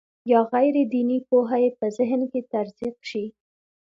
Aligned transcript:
یا 0.31 0.39
غیر 0.53 0.75
دیني 0.91 1.19
پوهه 1.27 1.57
یې 1.63 1.69
په 1.79 1.85
ذهن 1.97 2.21
کې 2.31 2.41
تزریق 2.51 2.97
شي. 3.09 3.25